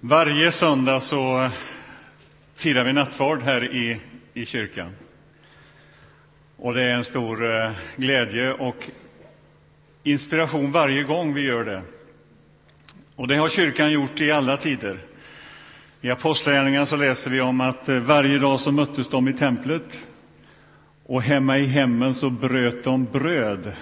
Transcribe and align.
Varje 0.00 0.50
söndag 0.50 1.00
så 1.00 1.50
firar 2.54 2.84
vi 2.84 2.92
nattvard 2.92 3.42
här 3.42 3.74
i, 3.74 4.00
i 4.34 4.46
kyrkan. 4.46 4.92
Och 6.56 6.74
det 6.74 6.82
är 6.82 6.94
en 6.94 7.04
stor 7.04 7.54
eh, 7.54 7.70
glädje 7.96 8.52
och 8.52 8.90
inspiration 10.02 10.72
varje 10.72 11.02
gång 11.02 11.34
vi 11.34 11.40
gör 11.40 11.64
det. 11.64 11.82
Och 13.14 13.28
det 13.28 13.36
har 13.36 13.48
kyrkan 13.48 13.92
gjort 13.92 14.20
i 14.20 14.32
alla 14.32 14.56
tider. 14.56 14.98
I 16.00 16.10
Apostlagärningarna 16.10 16.86
så 16.86 16.96
läser 16.96 17.30
vi 17.30 17.40
om 17.40 17.60
att 17.60 17.88
eh, 17.88 17.98
varje 17.98 18.38
dag 18.38 18.60
så 18.60 18.72
möttes 18.72 19.10
de 19.10 19.28
i 19.28 19.32
templet 19.32 20.06
och 21.06 21.22
hemma 21.22 21.58
i 21.58 21.66
hemmen 21.66 22.14
så 22.14 22.30
bröt 22.30 22.84
de 22.84 23.04
bröd 23.04 23.72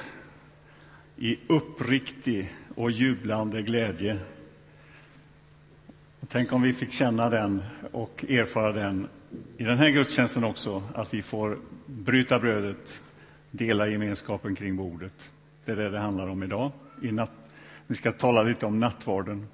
i 1.17 1.39
uppriktig 1.49 2.55
och 2.75 2.91
jublande 2.91 3.63
glädje. 3.63 4.19
Tänk 6.29 6.53
om 6.53 6.63
vi 6.63 6.73
fick 6.73 6.93
känna 6.93 7.31
den 7.31 7.63
och 7.93 8.25
erfara 8.29 8.73
den 8.73 9.09
i 9.57 9.65
den 9.65 9.79
här 9.79 9.89
gudstjänsten 9.91 10.45
också, 10.45 10.83
att 10.95 11.15
vi 11.15 11.23
får 11.23 11.59
bryta 11.87 12.39
brödet, 12.39 13.03
dela 13.51 13.89
gemenskapen 13.89 14.55
kring 14.55 14.77
bordet. 14.77 15.33
Det 15.65 15.73
är 15.73 15.77
det 15.77 15.91
det 15.91 15.99
handlar 15.99 16.29
om 16.29 16.43
idag. 16.43 16.73
I 17.03 17.13
natt... 17.13 17.31
Vi 17.87 17.95
ska 17.95 18.13
tala 18.13 18.43
lite 18.43 18.67
om 18.67 18.81
nattvarden. 18.81 19.47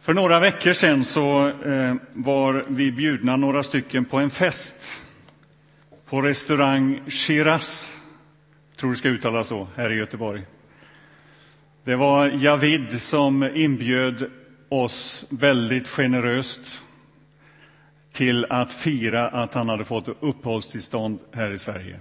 För 0.00 0.14
några 0.14 0.40
veckor 0.40 0.72
sedan 0.72 1.04
så 1.04 1.48
eh, 1.48 1.94
var 2.12 2.64
vi 2.68 2.92
bjudna 2.92 3.36
några 3.36 3.62
stycken 3.62 4.04
på 4.04 4.16
en 4.16 4.30
fest 4.30 5.02
på 6.06 6.22
restaurang 6.22 7.02
Shiraz, 7.08 8.00
tror 8.76 8.90
det 8.90 8.96
ska 8.96 9.08
uttalas 9.08 9.48
så, 9.48 9.68
här 9.76 9.92
i 9.92 9.94
Göteborg. 9.94 10.42
Det 11.84 11.96
var 11.96 12.28
Javid 12.28 13.02
som 13.02 13.42
inbjöd 13.54 14.30
oss 14.72 15.24
väldigt 15.30 15.88
generöst 15.88 16.82
till 18.12 18.46
att 18.50 18.72
fira 18.72 19.28
att 19.28 19.54
han 19.54 19.68
hade 19.68 19.84
fått 19.84 20.08
uppehållstillstånd 20.08 21.18
här 21.32 21.50
i 21.50 21.58
Sverige. 21.58 22.00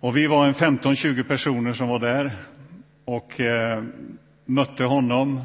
Och 0.00 0.16
vi 0.16 0.26
var 0.26 0.46
en 0.46 0.54
15-20 0.54 1.22
personer 1.22 1.72
som 1.72 1.88
var 1.88 1.98
där 1.98 2.32
och 3.04 3.40
eh, 3.40 3.84
mötte 4.44 4.84
honom. 4.84 5.40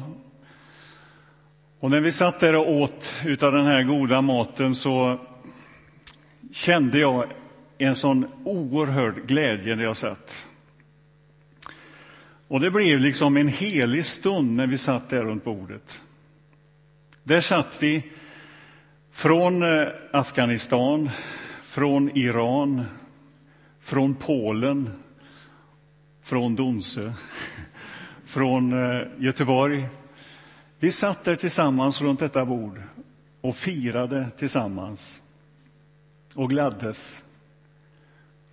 Och 1.80 1.90
när 1.90 2.00
vi 2.00 2.12
satt 2.12 2.40
där 2.40 2.56
och 2.56 2.70
åt 2.70 3.14
utav 3.24 3.52
den 3.52 3.66
här 3.66 3.82
goda 3.82 4.22
maten 4.22 4.74
så 4.74 5.20
kände 6.52 6.98
jag 6.98 7.26
en 7.78 7.96
sån 7.96 8.26
oerhörd 8.44 9.26
glädje 9.26 9.76
när 9.76 9.84
jag 9.84 9.96
satt. 9.96 10.46
Och 12.48 12.60
det 12.60 12.70
blev 12.70 13.00
liksom 13.00 13.36
en 13.36 13.48
helig 13.48 14.04
stund 14.04 14.56
när 14.56 14.66
vi 14.66 14.78
satt 14.78 15.10
där 15.10 15.24
runt 15.24 15.44
bordet. 15.44 16.02
Där 17.22 17.40
satt 17.40 17.82
vi 17.82 18.02
från 19.12 19.62
eh, 19.62 19.88
Afghanistan, 20.12 21.10
från 21.62 22.16
Iran, 22.16 22.84
från 23.80 24.14
Polen, 24.14 24.90
från 26.22 26.56
Donsö, 26.56 27.12
från 28.24 28.72
eh, 28.72 29.02
Göteborg. 29.18 29.88
Vi 30.78 30.90
satt 30.90 31.24
där 31.24 31.36
tillsammans 31.36 32.02
runt 32.02 32.20
detta 32.20 32.44
bord 32.44 32.82
och 33.40 33.56
firade 33.56 34.28
tillsammans 34.38 35.22
och 36.34 36.50
gladdes. 36.50 37.24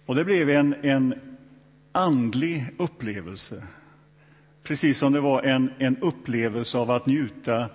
Och 0.06 0.16
det 0.16 0.26
blev 0.26 0.50
en, 0.50 0.74
en 0.74 1.14
andlig 1.92 2.66
upplevelse 2.78 3.64
Precis 4.72 4.98
som 4.98 5.14
det 5.14 5.20
var 5.20 5.44
en, 5.44 5.74
en 5.78 5.98
upplevelse 5.98 6.78
av 6.78 6.92
att 6.92 7.06
njuta 7.06 7.70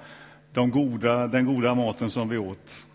de 0.53 0.71
goda, 0.71 1.27
den 1.27 1.45
goda 1.45 1.75
maten 1.75 2.11
som 2.11 2.29
vi 2.29 2.39
åt. 2.39 2.87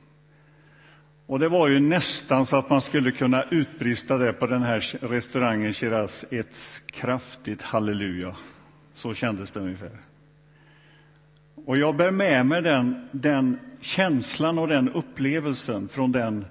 Och 1.25 1.39
det 1.39 1.49
var 1.49 1.67
ju 1.67 1.79
nästan 1.79 2.45
så 2.45 2.57
att 2.57 2.69
man 2.69 2.81
skulle 2.81 3.11
kunna 3.11 3.43
utbrista 3.51 4.17
det 4.17 4.33
på 4.33 4.47
den 4.47 4.61
här 4.61 5.07
restaurangen 5.07 5.73
Shiraz, 5.73 6.25
ett 6.31 6.57
kraftigt 6.91 7.61
halleluja. 7.61 8.35
Så 8.93 9.13
kändes 9.13 9.51
det 9.51 9.59
ungefär. 9.59 9.97
Och 11.65 11.77
jag 11.77 11.95
bär 11.95 12.11
med 12.11 12.45
mig 12.45 12.61
den, 12.61 13.09
den 13.11 13.59
känslan 13.81 14.59
och 14.59 14.67
den 14.67 14.89
upplevelsen 14.89 15.87
från 15.87 16.11
den, 16.11 16.45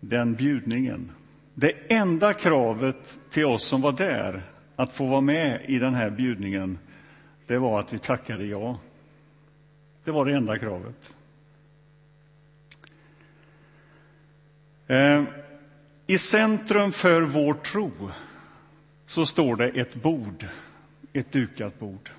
den 0.00 0.34
bjudningen. 0.34 1.10
Det 1.54 1.72
enda 1.88 2.32
kravet 2.32 3.18
till 3.30 3.44
oss 3.44 3.64
som 3.64 3.80
var 3.80 3.92
där 3.92 4.42
att 4.76 4.92
få 4.92 5.06
vara 5.06 5.20
med 5.20 5.60
i 5.64 5.78
den 5.78 5.94
här 5.94 6.10
bjudningen, 6.10 6.78
det 7.46 7.58
var 7.58 7.80
att 7.80 7.92
vi 7.92 7.98
tackade 7.98 8.44
ja. 8.44 8.78
Det 10.04 10.10
var 10.10 10.24
det 10.24 10.32
enda 10.32 10.58
kravet. 10.58 11.16
Eh, 14.86 15.22
I 16.06 16.18
centrum 16.18 16.92
för 16.92 17.22
vår 17.22 17.54
tro 17.54 17.92
så 19.06 19.26
står 19.26 19.56
det 19.56 19.68
ett 19.68 19.94
bord, 19.94 20.46
ett 21.12 21.32
dukat 21.32 21.78
bord. 21.78 22.10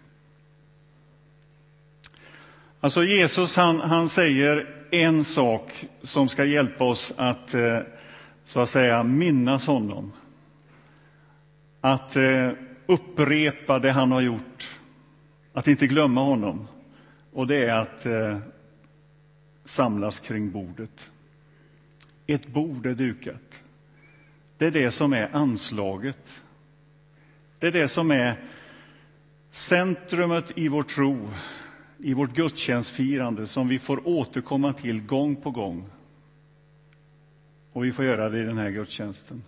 Alltså 2.80 3.04
Jesus 3.04 3.58
han, 3.58 3.80
han 3.80 4.10
säger 4.10 4.76
en 4.92 5.24
sak 5.24 5.86
som 6.04 6.28
ska 6.28 6.46
hjälpa 6.46 6.84
oss 6.84 7.14
att 7.18 7.54
eh, 7.54 7.80
så 8.46 8.60
att 8.60 8.70
säga 8.70 9.04
minnas 9.04 9.68
honom 9.68 10.12
att 11.86 12.16
eh, 12.16 12.52
upprepa 12.86 13.80
det 13.80 13.92
han 13.92 14.12
har 14.12 14.22
gjort, 14.22 14.80
att 15.54 15.68
inte 15.68 15.88
glömma 15.88 16.24
honom. 16.24 16.68
Och 17.32 17.48
det 17.48 17.66
är 17.66 17.76
att 17.76 18.06
eh, 18.06 18.38
samlas 19.66 20.20
kring 20.20 20.52
bordet. 20.52 21.12
Ett 22.28 22.48
bord 22.48 22.86
är 22.86 22.94
dukat. 22.94 23.62
Det 24.58 24.66
är 24.66 24.72
det 24.72 24.92
som 24.92 25.14
är 25.14 25.30
anslaget. 25.36 26.42
Det 27.60 27.68
är 27.68 27.72
det 27.72 27.88
som 27.88 28.12
är 28.12 28.44
centrumet 29.52 30.52
i 30.56 30.68
vår 30.68 30.84
tro, 30.84 31.30
i 31.98 32.14
vårt 32.14 32.36
gudstjänstfirande 32.36 33.48
som 33.48 33.68
vi 33.68 33.80
får 33.80 34.08
återkomma 34.08 34.74
till 34.74 35.02
gång 35.02 35.36
på 35.36 35.52
gång. 35.52 35.90
Och 37.72 37.86
vi 37.86 37.92
får 37.92 38.06
göra 38.06 38.30
det 38.30 38.40
i 38.40 38.44
den 38.44 38.58
här 38.58 38.70
gudstjänsten. 38.70 39.44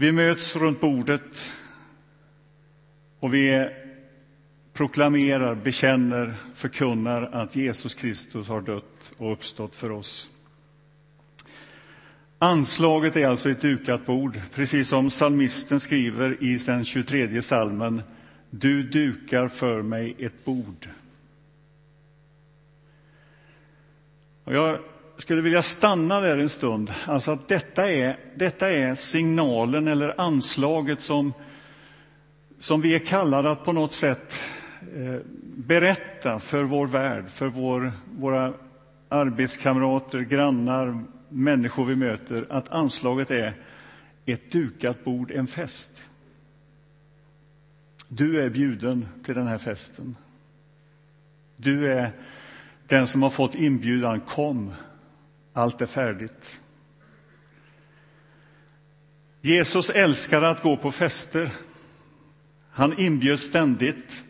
Vi 0.00 0.12
möts 0.12 0.56
runt 0.56 0.80
bordet 0.80 1.52
och 3.20 3.34
vi 3.34 3.68
proklamerar, 4.72 5.54
bekänner, 5.54 6.34
förkunnar 6.54 7.22
att 7.22 7.56
Jesus 7.56 7.94
Kristus 7.94 8.48
har 8.48 8.60
dött 8.60 9.12
och 9.16 9.32
uppstått 9.32 9.74
för 9.74 9.90
oss. 9.90 10.30
Anslaget 12.38 13.16
är 13.16 13.28
alltså 13.28 13.50
ett 13.50 13.60
dukat 13.60 14.06
bord, 14.06 14.40
precis 14.54 14.88
som 14.88 15.08
psalmisten 15.08 15.80
skriver 15.80 16.42
i 16.42 16.56
den 16.56 16.84
23 16.84 17.42
salmen. 17.42 18.02
Du 18.50 18.82
dukar 18.82 19.48
för 19.48 19.82
mig 19.82 20.16
ett 20.18 20.44
bord. 20.44 20.88
Och 24.44 24.54
jag 24.54 24.78
skulle 25.18 25.42
vilja 25.42 25.62
stanna 25.62 26.20
där 26.20 26.38
en 26.38 26.48
stund. 26.48 26.92
Alltså 27.04 27.30
att 27.30 27.48
detta 27.48 27.90
är, 27.90 28.18
detta 28.34 28.70
är 28.70 28.94
signalen 28.94 29.88
eller 29.88 30.20
anslaget 30.20 31.00
som, 31.00 31.32
som 32.58 32.80
vi 32.80 32.94
är 32.94 32.98
kallade 32.98 33.50
att 33.50 33.64
på 33.64 33.72
något 33.72 33.92
sätt 33.92 34.40
eh, 34.96 35.20
berätta 35.56 36.40
för 36.40 36.62
vår 36.62 36.86
värld, 36.86 37.24
för 37.28 37.46
vår, 37.46 37.92
våra 38.18 38.52
arbetskamrater, 39.08 40.20
grannar, 40.20 41.04
människor 41.28 41.84
vi 41.84 41.96
möter, 41.96 42.46
att 42.50 42.72
anslaget 42.72 43.30
är 43.30 43.54
ett 44.26 44.52
dukat 44.52 45.04
bord, 45.04 45.30
en 45.30 45.46
fest. 45.46 46.02
Du 48.08 48.44
är 48.44 48.50
bjuden 48.50 49.08
till 49.24 49.34
den 49.34 49.46
här 49.46 49.58
festen. 49.58 50.16
Du 51.56 51.92
är 51.92 52.10
den 52.86 53.06
som 53.06 53.22
har 53.22 53.30
fått 53.30 53.54
inbjudan. 53.54 54.20
Kom, 54.20 54.72
allt 55.52 55.80
är 55.80 55.86
färdigt. 55.86 56.60
Jesus 59.42 59.90
älskade 59.90 60.50
att 60.50 60.62
gå 60.62 60.76
på 60.76 60.92
fester. 60.92 61.50
Han 62.70 62.98
inbjöd 62.98 63.40
ständigt 63.40 64.24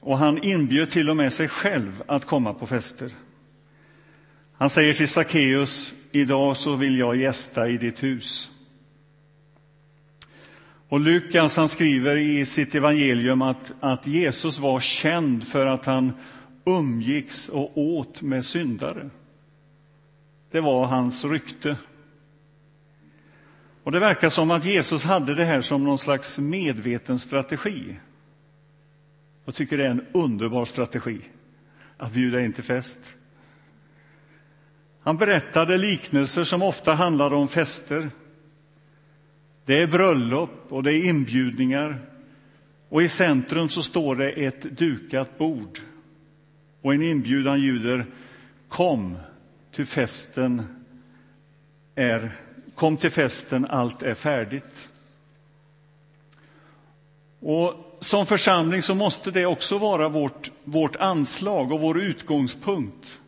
och 0.00 0.18
han 0.18 0.44
inbjöd 0.44 0.90
till 0.90 1.10
och 1.10 1.16
med 1.16 1.32
sig 1.32 1.48
själv 1.48 2.02
att 2.06 2.24
komma 2.24 2.54
på 2.54 2.66
fester. 2.66 3.12
Han 4.52 4.70
säger 4.70 4.94
till 4.94 5.08
Sackeus, 5.08 5.94
idag 6.12 6.56
så 6.56 6.76
vill 6.76 6.98
jag 6.98 7.16
gästa 7.16 7.68
i 7.68 7.76
ditt 7.76 8.02
hus. 8.02 8.50
Och 10.88 11.00
Lukas 11.00 11.56
han 11.56 11.68
skriver 11.68 12.16
i 12.16 12.46
sitt 12.46 12.74
evangelium 12.74 13.42
att, 13.42 13.72
att 13.80 14.06
Jesus 14.06 14.58
var 14.58 14.80
känd 14.80 15.48
för 15.48 15.66
att 15.66 15.84
han 15.84 16.12
umgicks 16.64 17.48
och 17.48 17.78
åt 17.78 18.22
med 18.22 18.44
syndare. 18.44 19.10
Det 20.56 20.60
var 20.60 20.86
hans 20.86 21.24
rykte. 21.24 21.76
Och 23.82 23.92
det 23.92 23.98
verkar 23.98 24.28
som 24.28 24.50
att 24.50 24.64
Jesus 24.64 25.04
hade 25.04 25.34
det 25.34 25.44
här 25.44 25.60
som 25.60 25.84
någon 25.84 25.98
slags 25.98 26.38
medveten 26.38 27.18
strategi. 27.18 27.96
Jag 29.44 29.54
tycker 29.54 29.78
det 29.78 29.86
är 29.86 29.90
en 29.90 30.06
underbar 30.12 30.64
strategi 30.64 31.20
att 31.96 32.12
bjuda 32.12 32.40
in 32.40 32.52
till 32.52 32.64
fest. 32.64 32.98
Han 35.00 35.16
berättade 35.16 35.78
liknelser 35.78 36.44
som 36.44 36.62
ofta 36.62 36.94
handlade 36.94 37.36
om 37.36 37.48
fester. 37.48 38.10
Det 39.64 39.82
är 39.82 39.86
bröllop 39.86 40.66
och 40.68 40.82
det 40.82 40.92
är 40.92 41.08
inbjudningar. 41.08 42.00
Och 42.88 43.02
i 43.02 43.08
centrum 43.08 43.68
så 43.68 43.82
står 43.82 44.16
det 44.16 44.30
ett 44.30 44.62
dukat 44.62 45.38
bord. 45.38 45.78
Och 46.82 46.94
en 46.94 47.02
inbjudan 47.02 47.60
ljuder 47.60 48.06
Kom, 48.68 49.16
till 49.76 49.86
festen 49.86 50.62
är 51.94 52.30
Kom 52.74 52.96
till 52.96 53.10
festen, 53.10 53.66
allt 53.70 54.02
är 54.02 54.14
färdigt. 54.14 54.88
Och 57.40 57.98
som 58.00 58.26
församling 58.26 58.82
så 58.82 58.94
måste 58.94 59.30
det 59.30 59.46
också 59.46 59.78
vara 59.78 60.08
vårt, 60.08 60.50
vårt 60.64 60.96
anslag 60.96 61.72
och 61.72 61.80
vår 61.80 62.00
utgångspunkt. 62.00 63.20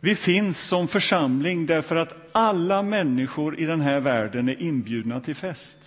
Vi 0.00 0.14
finns 0.14 0.60
som 0.60 0.88
församling 0.88 1.66
därför 1.66 1.96
att 1.96 2.16
alla 2.32 2.82
människor 2.82 3.60
i 3.60 3.64
den 3.64 3.80
här 3.80 4.00
världen 4.00 4.48
är 4.48 4.62
inbjudna 4.62 5.20
till 5.20 5.34
fest. 5.34 5.78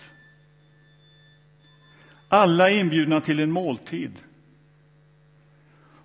Alla 2.28 2.70
är 2.70 2.80
inbjudna 2.80 3.20
till 3.20 3.40
en 3.40 3.50
måltid. 3.50 4.12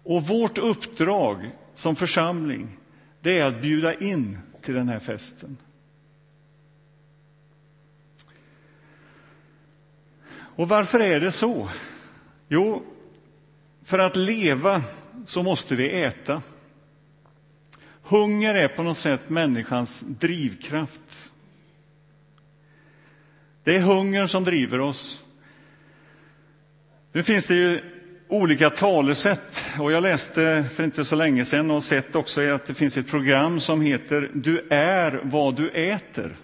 Och 0.03 0.27
vårt 0.27 0.57
uppdrag 0.57 1.51
som 1.75 1.95
församling, 1.95 2.77
det 3.21 3.39
är 3.39 3.45
att 3.45 3.61
bjuda 3.61 3.93
in 3.93 4.37
till 4.61 4.73
den 4.73 4.89
här 4.89 4.99
festen. 4.99 5.57
Och 10.55 10.69
varför 10.69 10.99
är 10.99 11.19
det 11.19 11.31
så? 11.31 11.69
Jo, 12.47 12.83
för 13.83 13.99
att 13.99 14.15
leva 14.15 14.83
så 15.25 15.43
måste 15.43 15.75
vi 15.75 16.03
äta. 16.03 16.41
Hunger 18.03 18.55
är 18.55 18.67
på 18.67 18.83
något 18.83 18.97
sätt 18.97 19.29
människans 19.29 20.01
drivkraft. 20.01 21.31
Det 23.63 23.75
är 23.75 23.79
hungern 23.79 24.27
som 24.27 24.43
driver 24.43 24.79
oss. 24.79 25.23
Nu 27.11 27.23
finns 27.23 27.47
det 27.47 27.55
ju 27.55 28.00
olika 28.31 28.69
talesätt. 28.69 29.65
Och 29.79 29.91
jag 29.91 30.03
läste 30.03 30.65
för 30.75 30.83
inte 30.83 31.05
så 31.05 31.15
länge 31.15 31.45
sedan 31.45 31.71
och 31.71 31.83
sett 31.83 32.15
också 32.15 32.41
att 32.41 32.65
det 32.65 32.73
finns 32.73 32.97
ett 32.97 33.07
program 33.07 33.59
som 33.59 33.81
heter 33.81 34.31
Du 34.33 34.67
är 34.69 35.19
vad 35.23 35.55
du 35.55 35.69
äter. 35.69 36.35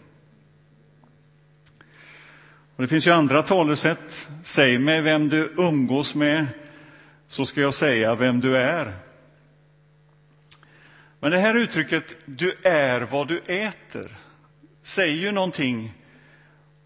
Och 2.76 2.82
det 2.82 2.88
finns 2.88 3.08
ju 3.08 3.12
andra 3.12 3.42
talesätt. 3.42 4.28
Säg 4.44 4.80
mig 4.80 5.02
vem 5.02 5.30
du 5.30 5.54
umgås 5.58 6.16
med, 6.16 6.46
så 7.28 7.46
ska 7.46 7.62
jag 7.62 7.74
säga 7.74 8.16
vem 8.16 8.40
du 8.40 8.58
är. 8.58 8.94
Men 11.20 11.32
det 11.32 11.40
här 11.40 11.56
uttrycket 11.56 12.04
”du 12.26 12.54
är 12.64 13.02
vad 13.02 13.28
du 13.28 13.40
äter” 13.40 14.18
säger 14.84 15.16
ju 15.16 15.32
någonting 15.32 15.94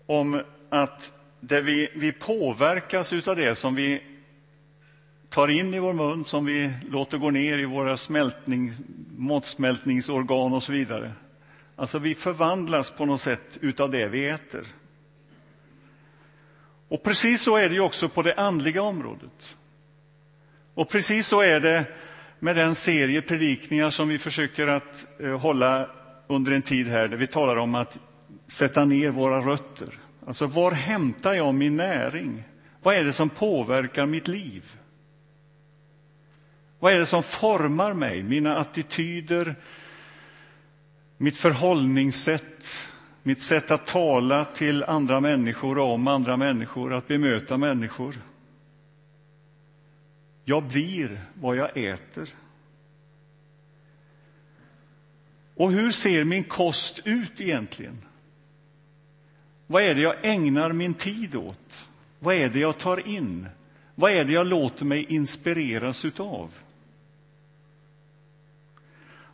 om 0.06 0.42
att 0.70 1.14
det 1.40 1.62
vi, 1.62 1.90
vi 1.96 2.12
påverkas 2.12 3.14
av 3.28 3.36
det 3.36 3.56
som 3.56 3.76
vi 3.76 4.11
tar 5.32 5.48
in 5.48 5.74
i 5.74 5.80
vår 5.80 5.94
mun, 5.94 6.24
som 6.24 6.46
vi 6.46 6.74
låter 6.90 7.18
gå 7.18 7.30
ner 7.30 7.60
i 7.60 7.66
våra 7.66 7.98
smältning, 7.98 8.72
matsmältningsorgan 9.18 10.54
och 10.54 10.64
så 10.64 10.72
vidare. 10.72 11.12
Alltså, 11.76 12.00
vi 12.00 12.16
förvandlas 12.16 12.90
på 12.90 13.06
något 13.06 13.22
sätt 13.22 13.58
utav 13.62 13.92
det 13.92 14.08
vi 14.08 14.30
äter. 14.30 14.68
Och 16.88 17.04
precis 17.04 17.42
så 17.42 17.58
är 17.58 17.70
det 17.70 17.76
ju 17.76 17.82
också 17.82 18.10
på 18.10 18.22
det 18.22 18.36
andliga 18.36 18.82
området. 18.82 19.56
Och 20.74 20.90
precis 20.90 21.28
så 21.28 21.42
är 21.42 21.60
det 21.60 21.86
med 22.40 22.56
den 22.56 22.76
serie 22.76 23.22
predikningar 23.22 23.90
som 23.90 24.10
vi 24.10 24.18
försöker 24.18 24.68
att 24.68 25.06
eh, 25.20 25.40
hålla 25.40 25.90
under 26.28 26.52
en 26.52 26.62
tid 26.62 26.88
här, 26.88 27.08
där 27.08 27.18
vi 27.18 27.28
talar 27.28 27.56
om 27.56 27.76
att 27.76 28.00
sätta 28.48 28.86
ner 28.86 29.10
våra 29.10 29.42
rötter. 29.42 30.00
Alltså, 30.28 30.46
var 30.46 30.72
hämtar 30.72 31.34
jag 31.34 31.56
min 31.56 31.78
näring? 31.78 32.44
Vad 32.84 32.96
är 32.96 33.04
det 33.04 33.14
som 33.14 33.30
påverkar 33.30 34.06
mitt 34.06 34.28
liv? 34.28 34.81
Vad 36.82 36.94
är 36.94 37.00
det 37.00 37.06
som 37.06 37.24
formar 37.24 37.94
mig, 37.94 38.24
mina 38.24 38.58
attityder, 38.58 39.56
mitt 41.18 41.38
förhållningssätt, 41.38 42.66
mitt 43.24 43.42
sätt 43.42 43.72
att 43.72 43.88
tala 43.88 44.46
till 44.46 44.84
andra 44.84 45.20
människor 45.20 45.78
och 45.78 45.94
om 45.94 46.08
andra 46.08 46.38
människor, 46.38 46.94
att 46.94 47.08
bemöta 47.08 47.58
människor? 47.58 48.16
Jag 50.46 50.64
blir 50.64 51.22
vad 51.34 51.56
jag 51.56 51.78
äter. 51.78 52.30
Och 55.56 55.72
hur 55.72 55.92
ser 55.92 56.24
min 56.24 56.44
kost 56.44 57.00
ut 57.06 57.42
egentligen? 57.42 58.02
Vad 59.68 59.84
är 59.84 59.96
det 59.96 60.02
jag 60.02 60.16
ägnar 60.22 60.72
min 60.74 60.94
tid 60.94 61.36
åt? 61.36 61.90
Vad 62.20 62.36
är 62.36 62.50
det 62.50 62.60
jag 62.60 62.78
tar 62.78 63.08
in? 63.08 63.48
Vad 63.96 64.12
är 64.12 64.26
det 64.26 64.34
jag 64.34 64.48
låter 64.48 64.86
mig 64.86 65.06
inspireras 65.10 66.06
utav? 66.06 66.52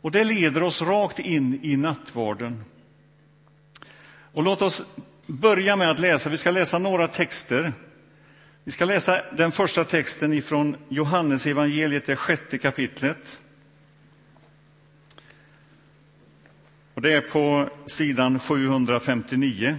Och 0.01 0.11
det 0.11 0.23
leder 0.23 0.63
oss 0.63 0.81
rakt 0.81 1.19
in 1.19 1.59
i 1.63 1.77
nattvarden. 1.77 2.63
Och 4.33 4.43
låt 4.43 4.61
oss 4.61 4.83
börja 5.25 5.75
med 5.75 5.91
att 5.91 5.99
läsa. 5.99 6.29
Vi 6.29 6.37
ska 6.37 6.51
läsa 6.51 6.77
några 6.77 7.07
texter. 7.07 7.73
Vi 8.63 8.71
ska 8.71 8.85
läsa 8.85 9.21
den 9.31 9.51
första 9.51 9.83
texten 9.83 10.33
ifrån 10.33 10.77
Johannes 10.89 11.47
evangeliet, 11.47 12.05
det 12.05 12.15
sjätte 12.15 12.57
kapitlet. 12.57 13.39
Och 16.93 17.01
det 17.01 17.13
är 17.13 17.21
på 17.21 17.69
sidan 17.85 18.39
759. 18.39 19.77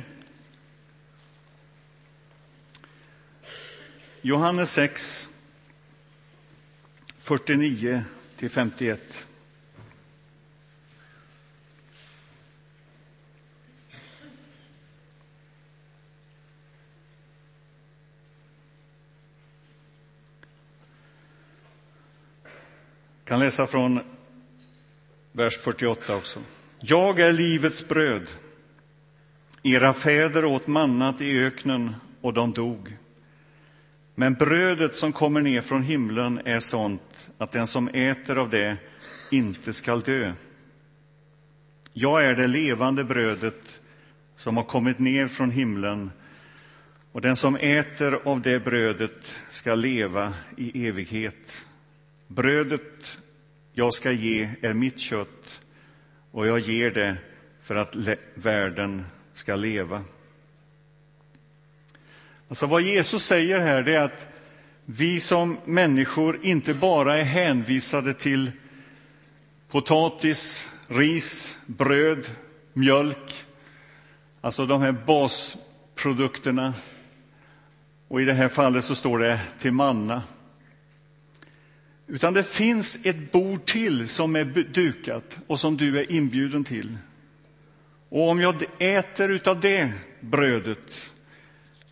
Johannes 4.23 4.73
6, 4.73 5.29
49 7.21 8.05
till 8.37 8.51
51. 8.51 9.28
Kan 23.29 23.41
läsa 23.41 23.67
från 23.67 24.01
vers 25.33 25.59
48 25.59 26.17
också. 26.17 26.41
Jag 26.81 27.21
är 27.21 27.33
livets 27.33 27.89
bröd. 27.89 28.31
Era 29.63 29.95
fäder 29.95 30.45
åt 30.45 30.67
mannat 30.67 31.21
i 31.21 31.45
öknen 31.45 31.95
och 32.21 32.33
de 32.33 32.53
dog. 32.53 32.97
Men 34.15 34.35
brödet 34.35 34.95
som 34.95 35.13
kommer 35.13 35.41
ner 35.41 35.61
från 35.61 35.83
himlen 35.83 36.41
är 36.45 36.61
sånt 36.61 37.31
att 37.39 37.53
den 37.53 37.67
som 37.67 37.89
äter 37.89 38.39
av 38.39 38.51
det 38.51 38.77
inte 39.31 39.73
skall 39.73 40.01
dö. 40.01 40.33
Jag 41.93 42.25
är 42.25 42.35
det 42.35 42.47
levande 42.47 43.05
brödet 43.05 43.81
som 44.37 44.57
har 44.57 44.65
kommit 44.65 44.99
ner 44.99 45.29
från 45.29 45.51
himlen 45.51 46.11
och 47.13 47.21
den 47.21 47.37
som 47.37 47.57
äter 47.57 48.21
av 48.25 48.41
det 48.41 48.65
brödet 48.65 49.35
ska 49.51 49.75
leva 49.75 50.35
i 50.57 50.89
evighet. 50.89 51.65
Brödet 52.29 53.19
jag 53.73 53.95
ska 53.95 54.13
ge 54.13 54.51
är 54.63 54.73
mitt 54.73 54.99
kött 54.99 55.61
och 56.31 56.47
jag 56.47 56.59
ger 56.59 56.91
det 56.91 57.17
för 57.63 57.75
att 57.75 57.97
världen 58.35 59.05
ska 59.33 59.57
leva. 59.57 60.05
Alltså 62.49 62.67
vad 62.67 62.83
Jesus 62.83 63.25
säger 63.25 63.61
här 63.61 63.83
det 63.83 63.97
är 63.97 64.03
att 64.03 64.27
vi 64.85 65.21
som 65.21 65.59
människor 65.65 66.39
inte 66.43 66.75
bara 66.75 67.19
är 67.19 67.25
hänvisade 67.25 68.15
till 68.15 68.53
potatis, 69.71 70.69
ris, 70.87 71.59
bröd, 71.67 72.31
mjölk, 72.73 73.47
alltså 74.41 74.67
de 74.67 74.81
här 74.81 74.93
basprodukterna. 74.93 76.75
Och 78.09 78.21
i 78.21 78.25
det 78.25 78.35
här 78.35 78.49
fallet 78.49 78.85
så 78.85 78.95
står 78.95 79.19
det 79.19 79.41
till 79.59 79.73
manna. 79.73 80.23
Utan 82.09 82.35
det 82.35 82.45
finns 82.45 83.07
ett 83.07 83.33
bord 83.33 83.65
till 83.65 84.09
som 84.09 84.37
är 84.37 84.45
dukat 84.45 85.39
och 85.47 85.61
som 85.61 85.77
du 85.77 85.99
är 85.99 86.13
inbjuden 86.13 86.65
till. 86.65 86.99
Och 88.09 88.29
om 88.29 88.41
jag 88.41 88.65
äter 88.79 89.29
utav 89.29 89.61
det 89.61 89.93
brödet, 90.21 91.11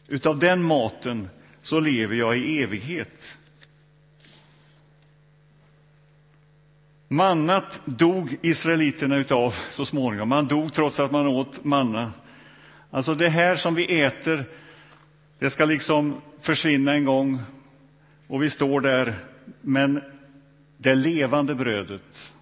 utav 0.08 0.38
den 0.38 0.62
maten, 0.62 1.28
så 1.62 1.80
lever 1.80 2.16
jag 2.16 2.38
i 2.38 2.62
evighet. 2.62 3.38
Mannat 7.08 7.80
dog 7.84 8.36
israeliterna 8.42 9.16
utav 9.16 9.54
så 9.70 9.84
småningom. 9.84 10.28
Man 10.28 10.46
dog 10.46 10.72
trots 10.72 11.00
att 11.00 11.10
man 11.10 11.26
åt 11.26 11.64
manna. 11.64 12.12
Alltså 12.90 13.14
det 13.14 13.28
här 13.28 13.56
som 13.56 13.74
vi 13.74 14.02
äter, 14.02 14.44
det 15.38 15.50
ska 15.50 15.64
liksom 15.64 16.20
försvinna 16.40 16.92
en 16.92 17.04
gång 17.04 17.42
och 18.26 18.42
vi 18.42 18.50
står 18.50 18.80
där. 18.80 19.14
Men 19.60 20.00
det 20.78 20.94
levande 20.94 21.54
brödet, 21.54 22.32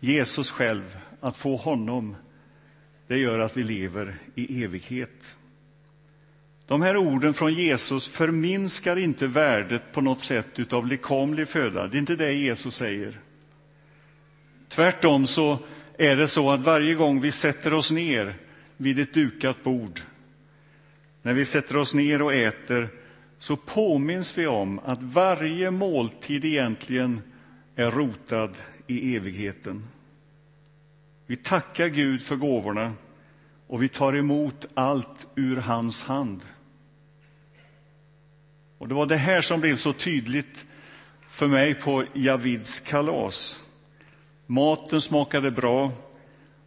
Jesus 0.00 0.50
själv, 0.50 0.98
att 1.20 1.36
få 1.36 1.56
honom, 1.56 2.16
det 3.06 3.16
gör 3.16 3.38
att 3.38 3.56
vi 3.56 3.62
lever 3.62 4.16
i 4.34 4.64
evighet. 4.64 5.36
De 6.66 6.82
här 6.82 6.96
orden 6.96 7.34
från 7.34 7.54
Jesus 7.54 8.08
förminskar 8.08 8.96
inte 8.96 9.26
värdet 9.26 9.92
på 9.92 10.00
något 10.00 10.20
sätt 10.20 10.72
av 10.72 10.86
lekamlig 10.86 11.48
föda. 11.48 11.86
Det 11.86 11.96
är 11.96 11.98
inte 11.98 12.16
det 12.16 12.32
Jesus 12.32 12.76
säger. 12.76 13.20
Tvärtom 14.68 15.26
så 15.26 15.58
är 15.98 16.16
det 16.16 16.28
så 16.28 16.50
att 16.50 16.60
varje 16.60 16.94
gång 16.94 17.20
vi 17.20 17.32
sätter 17.32 17.74
oss 17.74 17.90
ner 17.90 18.36
vid 18.76 18.98
ett 18.98 19.14
dukat 19.14 19.64
bord, 19.64 20.00
när 21.22 21.34
vi 21.34 21.44
sätter 21.44 21.76
oss 21.76 21.94
ner 21.94 22.22
och 22.22 22.34
äter, 22.34 22.88
så 23.40 23.56
påminns 23.56 24.38
vi 24.38 24.46
om 24.46 24.78
att 24.78 25.02
varje 25.02 25.70
måltid 25.70 26.44
egentligen 26.44 27.22
är 27.76 27.90
rotad 27.90 28.50
i 28.86 29.16
evigheten. 29.16 29.84
Vi 31.26 31.36
tackar 31.36 31.88
Gud 31.88 32.22
för 32.22 32.36
gåvorna 32.36 32.92
och 33.66 33.82
vi 33.82 33.88
tar 33.88 34.16
emot 34.16 34.66
allt 34.74 35.26
ur 35.34 35.56
hans 35.56 36.04
hand. 36.04 36.40
Och 38.78 38.88
Det 38.88 38.94
var 38.94 39.06
det 39.06 39.16
här 39.16 39.40
som 39.40 39.60
blev 39.60 39.76
så 39.76 39.92
tydligt 39.92 40.66
för 41.30 41.46
mig 41.46 41.74
på 41.74 42.04
Javids 42.14 42.80
kalas. 42.80 43.62
Maten 44.46 45.00
smakade 45.00 45.50
bra 45.50 45.92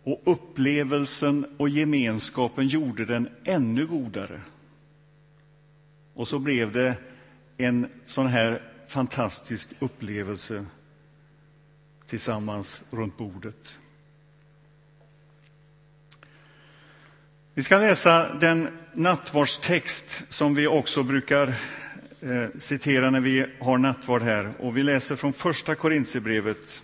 och 0.03 0.21
upplevelsen 0.25 1.45
och 1.57 1.69
gemenskapen 1.69 2.67
gjorde 2.67 3.05
den 3.05 3.29
ännu 3.43 3.87
godare. 3.87 4.41
Och 6.13 6.27
så 6.27 6.39
blev 6.39 6.71
det 6.71 6.95
en 7.57 7.89
sån 8.05 8.27
här 8.27 8.61
fantastisk 8.87 9.69
upplevelse 9.79 10.65
tillsammans 12.07 12.83
runt 12.91 13.17
bordet. 13.17 13.77
Vi 17.53 17.63
ska 17.63 17.77
läsa 17.77 18.33
den 18.33 18.67
nattvardstext 18.93 20.23
som 20.29 20.55
vi 20.55 20.67
också 20.67 21.03
brukar 21.03 21.47
eh, 22.21 22.47
citera 22.57 23.09
när 23.09 23.21
vi 23.21 23.45
har 23.59 23.77
nattvard 23.77 24.21
här. 24.21 24.53
Och 24.59 24.77
vi 24.77 24.83
läser 24.83 25.15
från 25.15 25.33
Första 25.33 25.75
Korintierbrevet, 25.75 26.83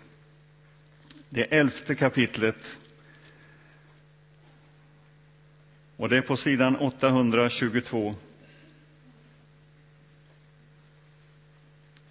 det 1.29 1.43
elfte 1.43 1.95
kapitlet. 1.95 2.77
Och 5.98 6.09
det 6.09 6.17
är 6.17 6.21
på 6.21 6.36
sidan 6.36 6.75
822. 6.75 8.15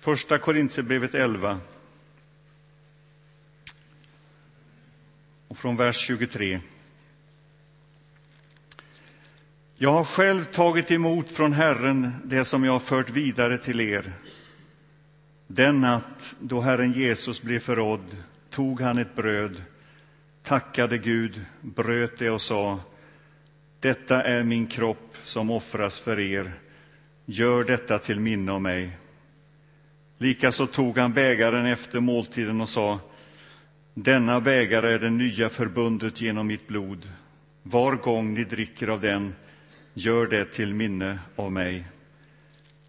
Första 0.01 0.39
Korintierbrevet 0.39 1.15
11. 1.15 1.61
Och 5.49 5.59
från 5.59 5.77
vers 5.77 5.97
23. 5.97 6.61
Jag 9.75 9.93
har 9.93 10.05
själv 10.05 10.45
tagit 10.45 10.91
emot 10.91 11.31
från 11.31 11.53
Herren 11.53 12.13
det 12.25 12.45
som 12.45 12.65
jag 12.65 12.73
har 12.73 12.81
fört 12.81 13.11
vidare 13.11 13.59
till 13.59 13.81
er. 13.81 14.13
Den 15.47 15.81
natt 15.81 16.37
då 16.41 16.61
Herren 16.61 16.93
Jesus 16.93 17.43
blev 17.43 17.61
förrådd 17.61 18.17
tog 18.51 18.81
han 18.81 18.99
ett 18.99 19.15
bröd, 19.15 19.63
tackade 20.43 20.99
Gud, 20.99 21.45
bröt 21.61 22.19
det 22.19 22.31
och 22.31 22.43
sa 22.43 22.81
Detta 23.81 24.23
är 24.23 24.43
min 24.43 24.67
kropp 24.67 25.17
som 25.23 25.51
offras 25.51 25.99
för 25.99 26.21
er. 26.21 26.61
Gör 27.25 27.65
detta 27.65 27.99
till 27.99 28.21
minne 28.21 28.53
av 28.53 28.63
mig. 28.63 28.99
Likaså 30.19 30.67
tog 30.67 30.99
han 30.99 31.13
bägaren 31.13 31.67
efter 31.67 32.01
måltiden 32.01 32.61
och 32.61 32.69
sa 32.69 33.01
Denna 33.95 34.41
bägare 34.41 34.93
är 34.93 34.99
det 34.99 35.11
nya 35.11 35.49
förbundet 35.49 36.21
genom 36.21 36.47
mitt 36.47 36.69
blod. 36.69 37.09
Var 37.63 37.97
gång 37.97 38.35
ni 38.35 38.45
dricker 38.45 38.89
av 38.89 39.01
den 39.01 39.35
Gör 39.95 40.27
det 40.27 40.45
till 40.45 40.75
minne 40.75 41.19
av 41.37 41.53
mig. 41.53 41.85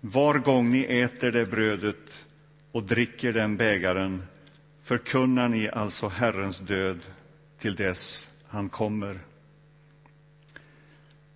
Var 0.02 0.40
gång 0.40 0.72
ni 0.72 0.84
äter 1.02 1.32
det 1.32 1.46
brödet 1.46 2.26
och 2.72 2.84
dricker 2.84 3.34
den 3.34 3.58
bägaren 3.58 4.24
förkunnar 4.84 5.50
ni 5.50 5.70
alltså 5.70 6.08
Herrens 6.08 6.60
död 6.60 7.00
till 7.60 7.76
dess 7.76 8.30
han 8.48 8.70
kommer. 8.70 9.20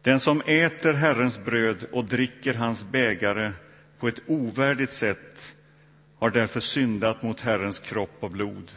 Den 0.01 0.19
som 0.19 0.41
äter 0.45 0.93
Herrens 0.93 1.45
bröd 1.45 1.87
och 1.91 2.05
dricker 2.05 2.53
hans 2.53 2.83
bägare 2.83 3.51
på 3.99 4.07
ett 4.07 4.19
ovärdigt 4.27 4.91
sätt 4.91 5.52
har 6.23 6.31
därför 6.31 6.59
syndat 6.59 7.21
mot 7.21 7.39
Herrens 7.39 7.79
kropp 7.79 8.17
och 8.19 8.31
blod. 8.31 8.71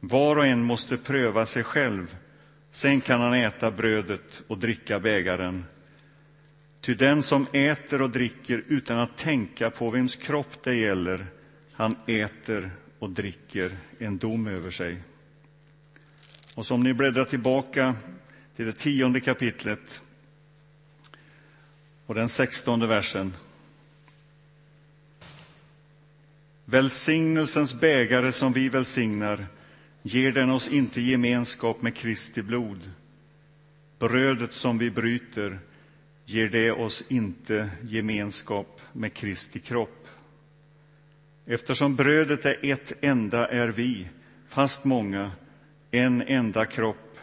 Var 0.00 0.36
och 0.36 0.46
en 0.46 0.62
måste 0.62 0.96
pröva 0.96 1.46
sig 1.46 1.64
själv, 1.64 2.16
sen 2.70 3.00
kan 3.00 3.20
han 3.20 3.34
äta 3.34 3.70
brödet 3.70 4.42
och 4.46 4.58
dricka 4.58 5.00
bägaren. 5.00 5.64
Ty 6.80 6.94
den 6.94 7.22
som 7.22 7.46
äter 7.52 8.02
och 8.02 8.10
dricker 8.10 8.64
utan 8.68 8.98
att 8.98 9.16
tänka 9.16 9.70
på 9.70 9.90
vems 9.90 10.16
kropp 10.16 10.62
det 10.62 10.74
gäller, 10.74 11.26
han 11.72 11.96
äter 12.06 12.70
och 12.98 13.10
dricker 13.10 13.76
en 13.98 14.18
dom 14.18 14.46
över 14.46 14.70
sig. 14.70 15.02
Och 16.54 16.66
som 16.66 16.82
ni 16.82 16.94
bläddrar 16.94 17.24
tillbaka 17.24 17.94
till 18.56 18.66
det 18.66 18.72
tionde 18.72 19.20
kapitlet 19.20 20.02
och 22.06 22.14
den 22.14 22.28
sextonde 22.28 22.86
versen. 22.86 23.32
Välsignelsens 26.72 27.74
bägare 27.80 28.32
som 28.32 28.52
vi 28.52 28.68
välsignar, 28.68 29.46
ger 30.02 30.32
den 30.32 30.50
oss 30.50 30.68
inte 30.68 31.00
gemenskap 31.00 31.82
med 31.82 31.96
Kristi 31.96 32.42
blod. 32.42 32.90
Brödet 33.98 34.52
som 34.52 34.78
vi 34.78 34.90
bryter, 34.90 35.58
ger 36.24 36.48
det 36.48 36.70
oss 36.70 37.04
inte 37.08 37.70
gemenskap 37.82 38.80
med 38.92 39.14
Kristi 39.14 39.58
kropp. 39.58 40.08
Eftersom 41.46 41.96
brödet 41.96 42.44
är 42.44 42.56
ett 42.62 42.92
enda 43.00 43.48
är 43.48 43.68
vi, 43.68 44.08
fast 44.48 44.84
många, 44.84 45.32
en 45.90 46.22
enda 46.22 46.64
kropp. 46.64 47.18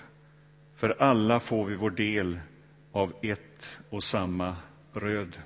För 0.76 0.96
alla 1.00 1.40
får 1.40 1.66
vi 1.66 1.76
vår 1.76 1.92
del 1.92 2.40
av 2.92 3.14
ett 3.22 3.80
och 3.90 4.04
samma 4.04 4.56
bröd. 4.94 5.38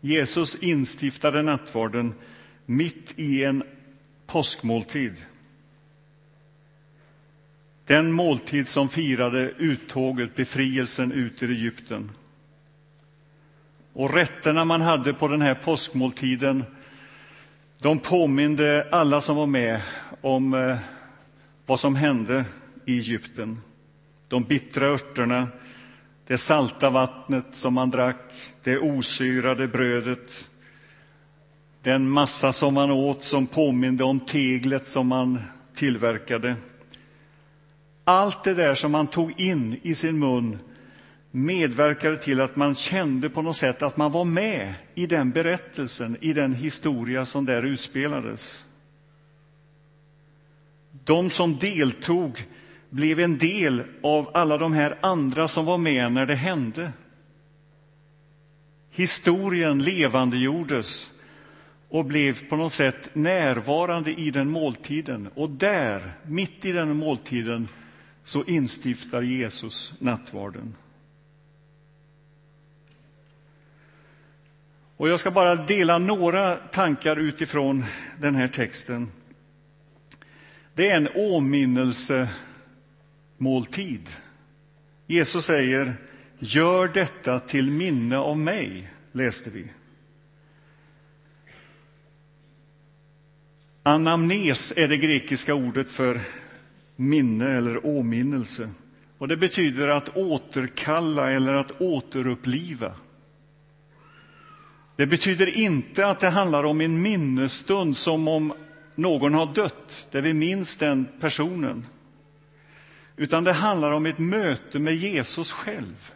Jesus 0.00 0.54
instiftade 0.54 1.42
nattvarden 1.42 2.14
mitt 2.66 3.18
i 3.18 3.44
en 3.44 3.62
påskmåltid. 4.26 5.16
Den 7.86 8.12
måltid 8.12 8.68
som 8.68 8.88
firade 8.88 9.50
uttåget, 9.50 10.34
befrielsen 10.34 11.12
ut 11.12 11.42
ur 11.42 11.50
Egypten. 11.50 12.10
Och 13.92 14.14
rätterna 14.14 14.64
man 14.64 14.80
hade 14.80 15.12
på 15.12 15.28
den 15.28 15.42
här 15.42 15.54
påskmåltiden 15.54 16.64
de 17.82 17.98
påminde 17.98 18.88
alla 18.92 19.20
som 19.20 19.36
var 19.36 19.46
med 19.46 19.80
om 20.20 20.54
eh, 20.54 20.78
vad 21.66 21.80
som 21.80 21.96
hände 21.96 22.44
i 22.86 22.98
Egypten. 22.98 23.60
De 24.28 24.44
bittra 24.44 24.86
örterna, 24.86 25.48
det 26.30 26.38
salta 26.38 26.90
vattnet 26.90 27.46
som 27.52 27.74
man 27.74 27.90
drack, 27.90 28.32
det 28.62 28.78
osyrade 28.78 29.68
brödet 29.68 30.50
den 31.82 32.10
massa 32.10 32.52
som 32.52 32.74
man 32.74 32.90
åt 32.90 33.22
som 33.22 33.46
påminde 33.46 34.04
om 34.04 34.20
teglet 34.20 34.88
som 34.88 35.06
man 35.06 35.38
tillverkade. 35.74 36.56
Allt 38.04 38.44
det 38.44 38.54
där 38.54 38.74
som 38.74 38.92
man 38.92 39.06
tog 39.06 39.40
in 39.40 39.80
i 39.82 39.94
sin 39.94 40.18
mun 40.18 40.58
medverkade 41.30 42.16
till 42.16 42.40
att 42.40 42.56
man 42.56 42.74
kände 42.74 43.30
på 43.30 43.42
något 43.42 43.56
sätt 43.56 43.82
att 43.82 43.96
man 43.96 44.12
var 44.12 44.24
med 44.24 44.74
i 44.94 45.06
den 45.06 45.30
berättelsen, 45.30 46.16
i 46.20 46.32
den 46.32 46.54
historia 46.54 47.26
som 47.26 47.44
där 47.44 47.62
utspelades. 47.62 48.64
De 51.04 51.30
som 51.30 51.58
deltog 51.58 52.46
blev 52.90 53.20
en 53.20 53.38
del 53.38 53.82
av 54.02 54.30
alla 54.34 54.58
de 54.58 54.72
här 54.72 54.98
andra 55.00 55.48
som 55.48 55.64
var 55.64 55.78
med 55.78 56.12
när 56.12 56.26
det 56.26 56.34
hände. 56.34 56.92
Historien 58.90 59.78
levandegjordes 59.78 61.10
och 61.88 62.04
blev 62.04 62.48
på 62.48 62.56
något 62.56 62.72
sätt 62.72 63.10
närvarande 63.12 64.12
i 64.12 64.30
den 64.30 64.50
måltiden. 64.50 65.28
Och 65.34 65.50
där, 65.50 66.12
mitt 66.22 66.64
i 66.64 66.72
den 66.72 66.96
måltiden, 66.96 67.68
så 68.24 68.44
instiftar 68.44 69.22
Jesus 69.22 69.92
nattvarden. 69.98 70.74
Och 74.96 75.08
jag 75.08 75.20
ska 75.20 75.30
bara 75.30 75.54
dela 75.54 75.98
några 75.98 76.56
tankar 76.56 77.16
utifrån 77.16 77.84
den 78.18 78.34
här 78.34 78.48
texten. 78.48 79.12
Det 80.74 80.90
är 80.90 80.96
en 80.96 81.08
åminnelse 81.14 82.28
måltid. 83.40 84.10
Jesus 85.06 85.44
säger 85.44 85.94
Gör 86.38 86.88
detta 86.88 87.40
till 87.40 87.70
minne 87.70 88.18
av 88.18 88.38
mig, 88.38 88.92
läste 89.12 89.50
vi. 89.50 89.64
Anamnes 93.82 94.72
är 94.76 94.88
det 94.88 94.96
grekiska 94.96 95.54
ordet 95.54 95.90
för 95.90 96.20
minne 96.96 97.50
eller 97.50 97.86
åminnelse. 97.86 98.70
Och 99.18 99.28
det 99.28 99.36
betyder 99.36 99.88
att 99.88 100.16
återkalla 100.16 101.30
eller 101.30 101.54
att 101.54 101.80
återuppliva. 101.80 102.94
Det 104.96 105.06
betyder 105.06 105.56
inte 105.58 106.06
att 106.06 106.20
det 106.20 106.28
handlar 106.28 106.64
om 106.64 106.80
en 106.80 107.02
minnesstund 107.02 107.96
som 107.96 108.28
om 108.28 108.52
någon 108.94 109.34
har 109.34 109.54
dött, 109.54 110.08
där 110.10 110.22
vi 110.22 110.34
minns 110.34 110.76
den 110.76 111.06
personen. 111.20 111.86
Utan 113.16 113.44
det 113.44 113.52
handlar 113.52 113.92
om 113.92 114.06
ett 114.06 114.18
möte 114.18 114.78
med 114.78 114.94
Jesus 114.94 115.52
själv. 115.52 116.12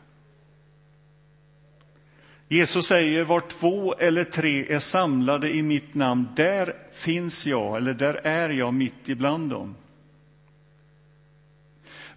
Jesus 2.49 2.87
säger, 2.87 3.25
var 3.25 3.41
två 3.41 3.95
eller 3.95 4.25
tre 4.25 4.73
är 4.73 4.79
samlade 4.79 5.51
i 5.55 5.63
mitt 5.63 5.95
namn, 5.95 6.29
där 6.37 6.77
finns 6.93 7.47
jag, 7.47 7.77
eller 7.77 7.95
där 7.95 8.15
är 8.15 8.51
jag 8.51 8.75
mitt 8.75 9.09
ibland 9.09 9.51
dem. 9.51 9.75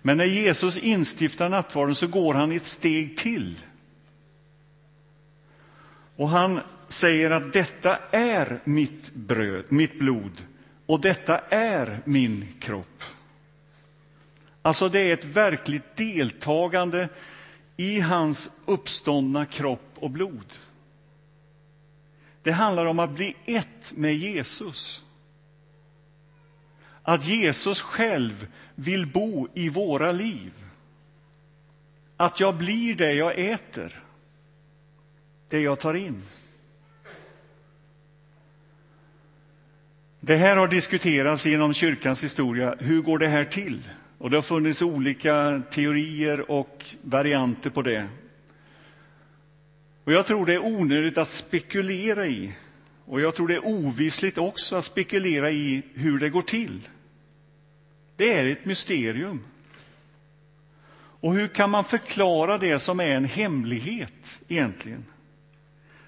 Men 0.01 0.17
när 0.17 0.25
Jesus 0.25 0.77
instiftar 0.77 1.49
nattvarden 1.49 1.95
så 1.95 2.07
går 2.07 2.33
han 2.33 2.51
ett 2.51 2.65
steg 2.65 3.17
till. 3.17 3.59
Och 6.15 6.29
han 6.29 6.59
säger 6.87 7.31
att 7.31 7.53
detta 7.53 7.97
är 8.11 8.59
mitt 8.63 9.13
bröd, 9.13 9.65
mitt 9.69 9.99
blod 9.99 10.41
och 10.85 11.01
detta 11.01 11.39
är 11.39 11.99
min 12.05 12.47
kropp. 12.59 13.03
Alltså 14.67 14.89
det 14.89 14.99
är 14.99 15.13
ett 15.13 15.25
verkligt 15.25 15.95
deltagande 15.95 17.09
i 17.77 17.99
hans 17.99 18.51
uppståndna 18.65 19.45
kropp 19.45 19.91
och 19.95 20.09
blod. 20.09 20.53
Det 22.43 22.51
handlar 22.51 22.85
om 22.85 22.99
att 22.99 23.11
bli 23.11 23.35
ett 23.45 23.91
med 23.95 24.15
Jesus. 24.15 25.03
Att 27.03 27.25
Jesus 27.25 27.81
själv 27.81 28.47
vill 28.75 29.07
bo 29.07 29.47
i 29.53 29.69
våra 29.69 30.11
liv. 30.11 30.53
Att 32.17 32.39
jag 32.39 32.57
blir 32.57 32.95
det 32.95 33.13
jag 33.13 33.39
äter, 33.39 34.03
det 35.49 35.59
jag 35.59 35.79
tar 35.79 35.93
in. 35.93 36.21
Det 40.19 40.35
här 40.35 40.57
har 40.57 40.67
diskuterats 40.67 41.45
genom 41.45 41.73
kyrkans 41.73 42.23
historia. 42.23 42.75
Hur 42.79 43.01
går 43.01 43.19
det 43.19 43.27
här 43.27 43.45
till? 43.45 43.83
Och 44.17 44.29
det 44.29 44.37
har 44.37 44.41
funnits 44.41 44.81
olika 44.81 45.61
teorier 45.71 46.51
och 46.51 46.85
varianter 47.01 47.69
på 47.69 47.81
det. 47.81 48.07
Och 50.03 50.13
jag 50.13 50.25
tror 50.25 50.45
det 50.45 50.53
är 50.53 50.65
onödigt 50.65 51.17
att 51.17 51.29
spekulera 51.29 52.27
i, 52.27 52.55
och 53.05 53.21
jag 53.21 53.35
tror 53.35 53.47
det 53.47 53.53
är 53.53 53.65
ovisligt 53.65 54.37
också 54.37 54.75
att 54.75 54.85
spekulera 54.85 55.51
i 55.51 55.83
hur 55.93 56.19
det 56.19 56.29
går 56.29 56.41
till. 56.41 56.81
Det 58.15 58.33
är 58.33 58.45
ett 58.45 58.65
mysterium. 58.65 59.43
Och 61.19 61.33
hur 61.33 61.47
kan 61.47 61.69
man 61.69 61.83
förklara 61.83 62.57
det 62.57 62.79
som 62.79 62.99
är 62.99 63.11
en 63.11 63.25
hemlighet 63.25 64.39
egentligen? 64.47 65.05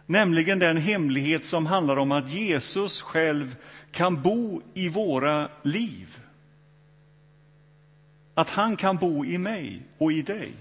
Nämligen 0.05 0.59
den 0.59 0.77
hemlighet 0.77 1.45
som 1.45 1.65
handlar 1.65 1.97
om 1.97 2.11
att 2.11 2.31
Jesus 2.31 3.01
själv 3.01 3.55
kan 3.91 4.21
bo 4.21 4.61
i 4.73 4.89
våra 4.89 5.49
liv. 5.63 6.19
Att 8.33 8.49
han 8.49 8.75
kan 8.75 8.97
bo 8.97 9.25
i 9.25 9.37
mig 9.37 9.81
och 9.97 10.11
i 10.11 10.21
dig. 10.21 10.53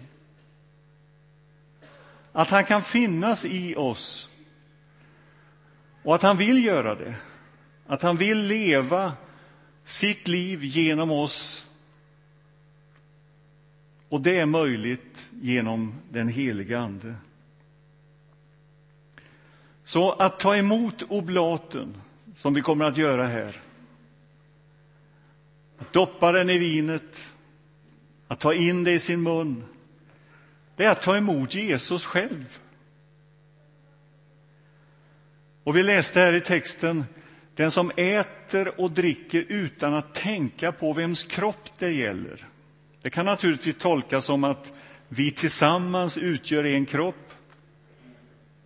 Att 2.33 2.51
han 2.51 2.65
kan 2.65 2.83
finnas 2.83 3.45
i 3.45 3.77
oss 3.77 4.31
och 6.03 6.15
att 6.15 6.23
han 6.23 6.37
vill 6.37 6.65
göra 6.65 6.95
det. 6.95 7.15
Att 7.87 8.03
han 8.03 8.17
vill 8.17 8.39
leva 8.39 9.13
sitt 9.85 10.29
liv 10.29 10.65
genom 10.65 11.11
oss. 11.11 11.67
Och 14.09 14.21
det 14.21 14.39
är 14.39 14.47
möjligt 14.47 15.29
genom 15.43 15.95
den 16.11 16.29
heliga 16.29 16.79
Ande. 16.79 17.15
Så 19.85 20.13
att 20.13 20.39
ta 20.39 20.57
emot 20.57 21.03
oblaten, 21.09 21.95
som 22.35 22.55
vi 22.55 22.61
kommer 22.61 22.85
att 22.85 22.97
göra 22.97 23.27
här, 23.27 23.61
att 25.79 25.93
doppa 25.93 26.33
den 26.33 26.51
i 26.51 26.59
vinet, 26.59 27.35
att 28.29 28.41
ta 28.41 28.55
in 28.55 28.85
det 28.85 28.93
i 28.93 28.99
sin 28.99 29.23
mun, 29.23 29.65
det 30.77 30.85
är 30.85 30.91
att 30.91 31.01
ta 31.01 31.17
emot 31.17 31.55
Jesus 31.55 32.05
själv. 32.05 32.59
Och 35.65 35.77
vi 35.77 35.83
läste 35.83 36.21
här 36.21 36.33
i 36.33 36.41
texten, 36.41 37.05
den 37.55 37.71
som 37.71 37.91
äter 37.97 38.81
och 38.81 38.91
dricker 38.91 39.45
utan 39.49 39.95
att 39.95 40.15
tänka 40.15 40.73
på 40.73 40.93
vems 40.93 41.25
kropp 41.25 41.71
det 41.79 41.91
gäller. 41.91 42.49
Det 43.03 43.11
kan 43.11 43.27
naturligtvis 43.27 43.77
tolkas 43.77 44.25
som 44.25 44.45
att 44.45 44.73
vi 45.09 45.31
tillsammans 45.31 46.19
utgör 46.19 46.65
en 46.65 46.87
kropp. 46.87 47.33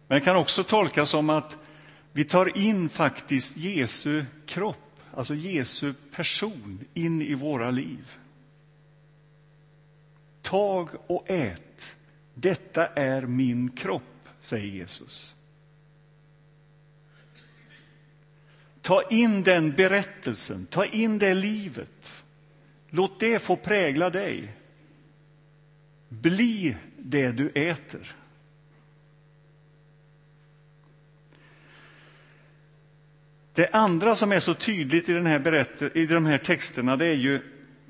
Men 0.09 0.19
det 0.19 0.25
kan 0.25 0.37
också 0.37 0.65
tolkas 0.65 1.11
som 1.11 1.31
att 1.31 1.57
vi 2.13 2.25
tar 2.25 2.59
in 2.59 2.89
faktiskt 2.89 3.57
Jesu 3.57 4.25
kropp, 4.47 5.01
alltså 5.15 5.35
Jesu 5.35 5.95
person, 6.15 6.85
in 6.95 7.23
i 7.23 7.35
våra 7.35 7.71
liv. 7.71 8.17
Tag 10.53 10.89
och 11.07 11.25
ät. 11.31 11.97
Detta 12.35 12.87
är 12.87 13.23
min 13.23 13.71
kropp, 13.71 14.29
säger 14.41 14.67
Jesus. 14.67 15.37
Ta 18.83 19.03
in 19.03 19.43
den 19.43 19.73
berättelsen, 19.73 20.67
ta 20.67 20.85
in 20.85 21.19
det 21.19 21.35
livet. 21.35 22.25
Låt 22.91 23.21
det 23.21 23.39
få 23.39 23.57
prägla 23.57 24.11
dig. 24.11 24.53
Bli 26.09 26.77
det 26.99 27.33
du 27.33 27.49
äter. 27.49 28.17
Det 33.55 33.69
andra 33.73 34.17
som 34.17 34.33
är 34.33 34.41
så 34.41 34.55
tydligt 34.55 35.09
i, 35.09 35.13
den 35.13 35.27
här 35.27 35.39
berätt 35.39 35.83
i 35.97 36.07
de 36.07 36.27
här 36.27 36.39
texterna 36.39 36.97
det 36.97 37.07
är 37.07 37.17
ju 37.17 37.41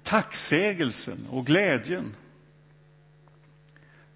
tacksägelsen 0.03 1.27
och 1.31 1.46
glädjen. 1.46 2.14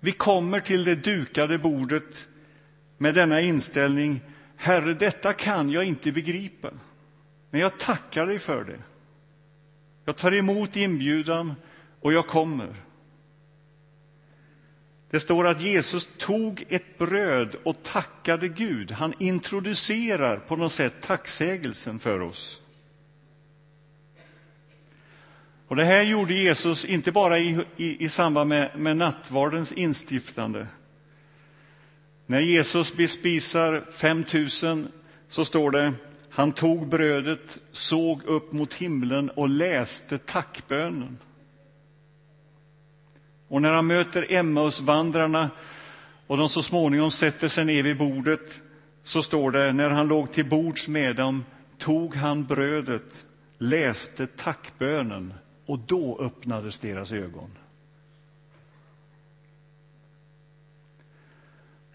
Vi 0.01 0.13
kommer 0.13 0.61
till 0.61 0.85
det 0.85 0.95
dukade 0.95 1.59
bordet 1.59 2.29
med 2.99 3.15
denna 3.15 3.41
inställning. 3.41 4.21
Herre, 4.57 4.95
detta 4.95 5.33
kan 5.33 5.71
jag 5.71 5.85
inte 5.85 6.13
begripa, 6.13 6.71
men 7.51 7.61
jag 7.61 7.79
tackar 7.79 8.27
dig 8.27 8.39
för 8.39 8.65
det. 8.65 8.79
Jag 10.05 10.17
tar 10.17 10.35
emot 10.35 10.77
inbjudan 10.77 11.55
och 12.01 12.13
jag 12.13 12.27
kommer. 12.27 12.75
Det 15.11 15.21
står 15.21 15.47
att 15.47 15.61
Jesus 15.61 16.09
tog 16.19 16.65
ett 16.69 16.99
bröd 16.99 17.57
och 17.65 17.83
tackade 17.83 18.49
Gud. 18.49 18.91
Han 18.91 19.15
introducerar 19.19 20.37
på 20.37 20.57
något 20.57 20.73
sätt 20.73 20.95
tacksägelsen 21.01 21.99
för 21.99 22.21
oss. 22.21 22.63
Och 25.69 25.77
Det 25.77 25.85
här 25.85 26.03
gjorde 26.03 26.35
Jesus 26.35 26.85
inte 26.85 27.13
bara 27.13 27.39
i, 27.39 27.65
i, 27.77 28.05
i 28.05 28.09
samband 28.09 28.49
med, 28.49 28.71
med 28.79 28.97
nattvardens 28.97 29.73
instiftande. 29.73 30.67
När 32.27 32.41
Jesus 32.41 32.97
bespisar 32.97 33.85
5000 33.91 34.89
så 35.29 35.45
står 35.45 35.71
det 35.71 35.93
han 36.31 36.53
tog 36.53 36.89
brödet, 36.89 37.59
såg 37.73 38.23
upp 38.25 38.53
mot 38.53 38.75
himlen 38.75 39.31
och 39.31 39.49
läste 39.49 40.19
tackbönen. 40.19 41.19
Och 43.49 43.63
när 43.63 43.73
han 43.73 43.87
möter 43.87 44.33
Emmausvandrarna 44.33 45.51
och 46.27 46.37
de 46.37 46.49
så 46.49 46.63
småningom 46.63 47.11
sätter 47.11 47.49
sig 47.49 47.65
ner 47.65 47.83
vid 47.83 47.99
bordet 47.99 48.61
så 49.05 49.23
står 49.23 49.51
det, 49.51 49.73
när 49.73 49.91
han 49.91 50.09
låg 50.09 50.33
till 50.33 50.49
bords 50.49 50.89
med 50.89 51.17
dem 51.17 51.45
tog 51.79 52.15
han 52.15 52.45
brödet, 52.45 53.27
läste 53.59 54.27
tackbönen 54.27 55.35
och 55.67 55.79
då 55.79 56.19
öppnades 56.21 56.79
deras 56.79 57.13
ögon. 57.13 57.51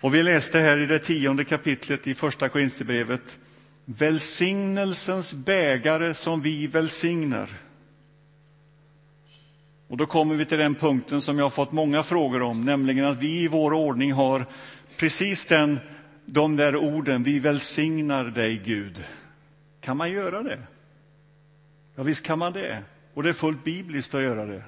Och 0.02 0.16
vi 0.16 0.24
läste 0.24 0.60
här 0.60 0.80
i 0.80 0.86
det 0.86 1.00
tionde 1.00 1.44
kapitlet 1.44 2.08
i 2.08 2.16
Första 2.16 2.50
Korinthierbrevet 2.50 3.38
välsignelsens 3.86 5.34
bägare 5.34 6.14
som 6.14 6.42
vi 6.42 6.68
välsignar. 6.68 7.50
Och 9.88 9.98
då 9.98 10.06
kommer 10.06 10.36
vi 10.36 10.46
till 10.46 10.58
den 10.58 10.76
punkten 10.76 11.22
som 11.22 11.38
jag 11.38 11.46
har 11.46 11.50
fått 11.50 11.72
många 11.72 12.04
frågor 12.04 12.42
om, 12.42 12.66
nämligen 12.66 13.06
att 13.06 13.22
vi 13.22 13.44
i 13.44 13.48
vår 13.48 13.74
ordning 13.74 14.12
har 14.12 14.46
precis 14.98 15.48
den, 15.48 15.80
de 16.26 16.56
där 16.56 16.76
orden, 16.76 17.24
vi 17.24 17.40
välsignar 17.40 18.26
dig 18.26 18.62
Gud. 18.66 19.04
Kan 19.82 19.98
man 19.98 20.12
göra 20.12 20.44
det? 20.44 20.60
Ja, 21.96 22.04
visst 22.04 22.26
kan 22.26 22.40
man 22.40 22.54
det. 22.54 22.84
Och 23.14 23.24
det 23.24 23.30
är 23.30 23.34
fullt 23.34 23.64
bibliskt 23.64 24.14
att 24.14 24.22
göra 24.22 24.46
det. 24.46 24.64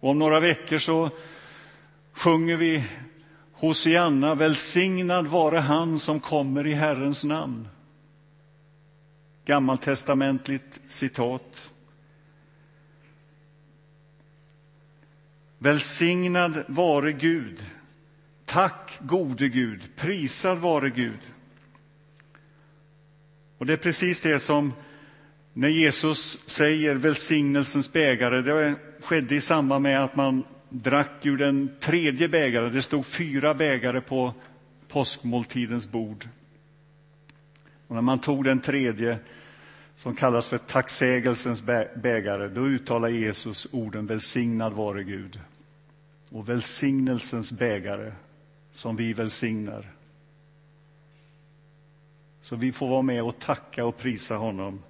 Och 0.00 0.10
om 0.10 0.18
några 0.18 0.40
veckor 0.40 0.78
så 0.78 1.10
sjunger 2.12 2.56
vi 2.56 2.84
Hosianna, 3.52 4.34
välsignad 4.34 5.26
vare 5.26 5.58
han 5.58 5.98
som 5.98 6.20
kommer 6.20 6.66
i 6.66 6.72
Herrens 6.72 7.24
namn. 7.24 7.68
Gammaltestamentligt 9.44 10.80
citat. 10.86 11.72
Välsignad 15.58 16.64
vare 16.68 17.12
Gud. 17.12 17.64
Tack 18.44 18.98
gode 19.00 19.48
Gud. 19.48 19.96
Prisad 19.96 20.58
vare 20.58 20.90
Gud. 20.90 21.20
Och 23.58 23.66
det 23.66 23.72
är 23.72 23.76
precis 23.76 24.20
det 24.20 24.40
som 24.40 24.72
när 25.58 25.68
Jesus 25.68 26.48
säger 26.48 26.94
välsignelsens 26.94 27.92
bägare, 27.92 28.42
det 28.42 28.74
skedde 29.00 29.34
i 29.34 29.40
samband 29.40 29.82
med 29.82 30.04
att 30.04 30.16
man 30.16 30.44
drack 30.68 31.26
ur 31.26 31.36
den 31.36 31.70
tredje 31.80 32.28
bägaren. 32.28 32.72
Det 32.72 32.82
stod 32.82 33.06
fyra 33.06 33.54
bägare 33.54 34.00
på 34.00 34.34
påskmåltidens 34.88 35.90
bord. 35.90 36.28
Och 37.86 37.94
när 37.94 38.02
man 38.02 38.18
tog 38.18 38.44
den 38.44 38.60
tredje, 38.60 39.18
som 39.96 40.16
kallas 40.16 40.48
för 40.48 40.58
tacksägelsens 40.58 41.62
bägare, 41.96 42.48
då 42.48 42.66
uttalar 42.66 43.08
Jesus 43.08 43.66
orden 43.70 44.06
välsignad 44.06 44.72
vare 44.72 45.04
Gud. 45.04 45.40
Och 46.30 46.48
välsignelsens 46.48 47.52
bägare, 47.52 48.12
som 48.72 48.96
vi 48.96 49.12
välsignar. 49.12 49.90
Så 52.42 52.56
vi 52.56 52.72
får 52.72 52.88
vara 52.88 53.02
med 53.02 53.22
och 53.22 53.38
tacka 53.38 53.84
och 53.84 53.98
prisa 53.98 54.36
honom. 54.36 54.82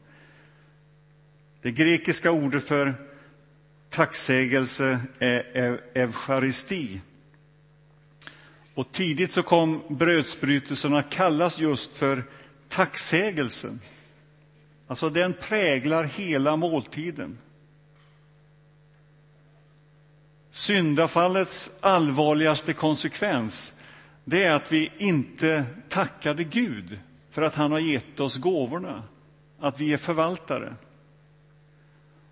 Det 1.67 1.73
grekiska 1.73 2.31
ordet 2.31 2.65
för 2.65 2.95
tacksägelse 3.91 5.01
är 5.19 5.81
eucharisti. 5.95 7.01
Och 8.75 8.93
tidigt 8.93 9.31
så 9.31 9.43
kom 9.43 9.83
brödsbrytelsen 9.89 10.95
att 10.95 11.11
kallas 11.11 11.59
just 11.59 11.93
för 11.93 12.25
tacksägelsen. 12.69 13.81
Alltså 14.87 15.11
den 15.11 15.33
präglar 15.33 16.05
hela 16.05 16.57
måltiden. 16.57 17.39
Syndafallets 20.51 21.79
allvarligaste 21.81 22.73
konsekvens 22.73 23.81
det 24.25 24.45
är 24.45 24.55
att 24.55 24.73
vi 24.73 24.93
inte 24.99 25.65
tackade 25.89 26.45
Gud 26.45 26.99
för 27.31 27.43
att 27.43 27.55
han 27.55 27.73
har 27.73 27.79
gett 27.79 28.21
oss 28.21 28.37
gåvorna, 28.37 29.03
att 29.61 29.81
vi 29.81 29.93
är 29.93 29.97
förvaltare. 29.97 30.75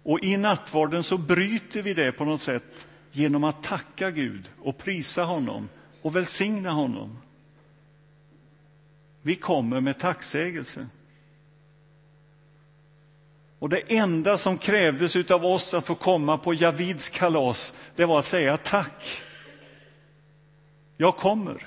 Och 0.04 0.24
i 0.24 0.36
nattvarden 0.36 1.02
så 1.02 1.18
bryter 1.18 1.82
vi 1.82 1.94
det 1.94 2.12
på 2.12 2.24
något 2.24 2.40
sätt 2.40 2.86
genom 3.10 3.44
att 3.44 3.62
tacka 3.62 4.10
Gud 4.10 4.50
och 4.62 4.78
prisa 4.78 5.24
honom 5.24 5.68
och 6.02 6.16
välsigna 6.16 6.70
honom. 6.70 7.18
Vi 9.22 9.36
kommer 9.36 9.80
med 9.80 9.98
tacksägelse. 9.98 10.86
Och 13.58 13.68
det 13.68 13.96
enda 13.96 14.38
som 14.38 14.58
krävdes 14.58 15.30
av 15.30 15.44
oss 15.46 15.74
att 15.74 15.86
få 15.86 15.94
komma 15.94 16.38
på 16.38 16.54
Javids 16.54 17.08
kalas, 17.08 17.74
det 17.96 18.04
var 18.04 18.18
att 18.18 18.24
säga 18.24 18.56
tack. 18.56 19.22
Jag 20.96 21.16
kommer. 21.16 21.66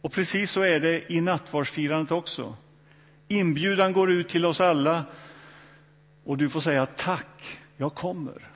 Och 0.00 0.12
precis 0.12 0.50
så 0.50 0.60
är 0.60 0.80
det 0.80 1.12
i 1.12 1.20
nattvardsfirandet 1.20 2.12
också. 2.12 2.56
Inbjudan 3.28 3.92
går 3.92 4.10
ut 4.10 4.28
till 4.28 4.46
oss 4.46 4.60
alla 4.60 5.04
och 6.26 6.38
du 6.38 6.48
får 6.48 6.60
säga 6.60 6.86
tack, 6.86 7.58
jag 7.76 7.94
kommer. 7.94 8.50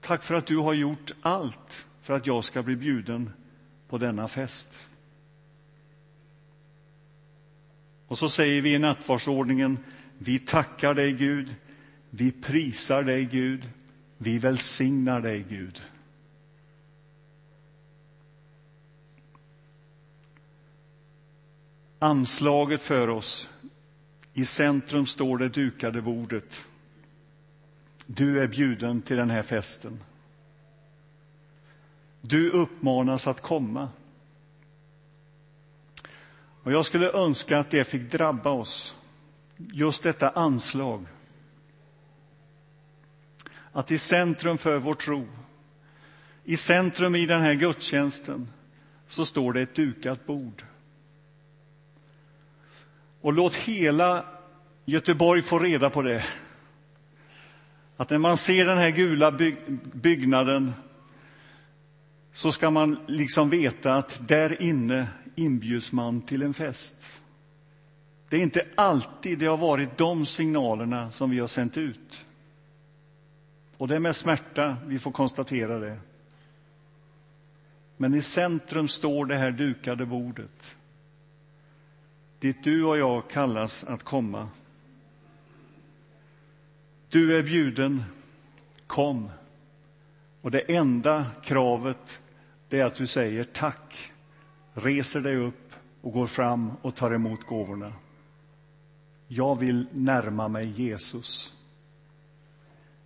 Tack 0.00 0.22
för 0.22 0.34
att 0.34 0.46
du 0.46 0.56
har 0.56 0.74
gjort 0.74 1.12
allt 1.20 1.86
för 2.02 2.14
att 2.14 2.26
jag 2.26 2.44
ska 2.44 2.62
bli 2.62 2.76
bjuden 2.76 3.30
på 3.88 3.98
denna 3.98 4.28
fest. 4.28 4.88
Och 8.06 8.18
så 8.18 8.28
säger 8.28 8.62
vi 8.62 8.74
i 8.74 8.78
nattvardsordningen, 8.78 9.78
vi 10.18 10.38
tackar 10.38 10.94
dig 10.94 11.12
Gud, 11.12 11.54
vi 12.10 12.32
prisar 12.32 13.02
dig 13.02 13.24
Gud, 13.24 13.70
vi 14.18 14.38
välsignar 14.38 15.20
dig 15.20 15.46
Gud. 15.48 15.82
Anslaget 21.98 22.82
för 22.82 23.08
oss, 23.08 23.50
i 24.34 24.44
centrum 24.44 25.06
står 25.06 25.38
det 25.38 25.48
dukade 25.48 26.02
bordet. 26.02 26.66
Du 28.06 28.42
är 28.42 28.46
bjuden 28.46 29.02
till 29.02 29.16
den 29.16 29.30
här 29.30 29.42
festen. 29.42 30.00
Du 32.20 32.50
uppmanas 32.50 33.26
att 33.26 33.40
komma. 33.40 33.88
Och 36.62 36.72
jag 36.72 36.84
skulle 36.84 37.12
önska 37.12 37.58
att 37.58 37.70
det 37.70 37.84
fick 37.84 38.10
drabba 38.10 38.50
oss, 38.50 38.94
just 39.56 40.02
detta 40.02 40.30
anslag. 40.30 41.06
Att 43.72 43.90
i 43.90 43.98
centrum 43.98 44.58
för 44.58 44.78
vår 44.78 44.94
tro, 44.94 45.26
i 46.44 46.56
centrum 46.56 47.14
i 47.14 47.26
den 47.26 47.40
här 47.40 47.54
gudstjänsten, 47.54 48.48
så 49.08 49.24
står 49.24 49.52
det 49.52 49.60
ett 49.60 49.74
dukat 49.74 50.26
bord. 50.26 50.64
Och 53.20 53.32
låt 53.32 53.54
hela 53.54 54.24
Göteborg 54.84 55.42
få 55.42 55.58
reda 55.58 55.90
på 55.90 56.02
det. 56.02 56.24
Att 57.96 58.10
när 58.10 58.18
man 58.18 58.36
ser 58.36 58.64
den 58.64 58.78
här 58.78 58.90
gula 58.90 59.38
byggnaden 59.92 60.72
så 62.32 62.52
ska 62.52 62.70
man 62.70 62.98
liksom 63.06 63.50
veta 63.50 63.94
att 63.94 64.28
där 64.28 64.62
inne 64.62 65.08
inbjuds 65.34 65.92
man 65.92 66.20
till 66.20 66.42
en 66.42 66.54
fest. 66.54 67.20
Det 68.28 68.36
är 68.36 68.40
inte 68.40 68.66
alltid 68.74 69.38
det 69.38 69.46
har 69.46 69.56
varit 69.56 69.96
de 69.96 70.26
signalerna 70.26 71.10
som 71.10 71.30
vi 71.30 71.38
har 71.38 71.46
sänt 71.46 71.76
ut. 71.76 72.26
Och 73.76 73.88
det 73.88 73.94
är 73.94 74.00
med 74.00 74.16
smärta 74.16 74.76
vi 74.86 74.98
får 74.98 75.10
konstatera 75.10 75.78
det. 75.78 75.98
Men 77.96 78.14
i 78.14 78.22
centrum 78.22 78.88
står 78.88 79.26
det 79.26 79.36
här 79.36 79.50
dukade 79.50 80.06
bordet 80.06 80.76
dit 82.40 82.64
du 82.64 82.84
och 82.84 82.98
jag 82.98 83.30
kallas 83.30 83.84
att 83.84 84.02
komma. 84.02 84.48
Du 87.16 87.38
är 87.38 87.42
bjuden, 87.42 88.02
kom. 88.86 89.30
Och 90.40 90.50
det 90.50 90.76
enda 90.76 91.26
kravet 91.44 92.20
det 92.68 92.80
är 92.80 92.84
att 92.84 92.94
du 92.94 93.06
säger 93.06 93.44
tack, 93.44 94.12
reser 94.74 95.20
dig 95.20 95.36
upp 95.36 95.72
och 96.00 96.12
går 96.12 96.26
fram 96.26 96.70
och 96.82 96.94
tar 96.94 97.10
emot 97.10 97.44
gåvorna. 97.46 97.92
Jag 99.28 99.58
vill 99.58 99.86
närma 99.92 100.48
mig 100.48 100.66
Jesus. 100.66 101.56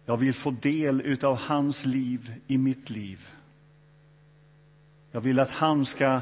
Jag 0.06 0.16
vill 0.16 0.34
få 0.34 0.50
del 0.50 1.24
av 1.24 1.38
hans 1.38 1.86
liv 1.86 2.34
i 2.46 2.58
mitt 2.58 2.90
liv. 2.90 3.28
Jag 5.10 5.20
vill 5.20 5.38
att 5.38 5.50
han 5.50 5.86
ska 5.86 6.20